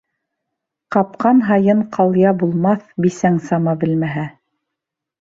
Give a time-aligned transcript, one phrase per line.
[0.95, 4.29] Ҡапҡан һайын ҡалъя булмаҫ, бисәң сама белмәһә.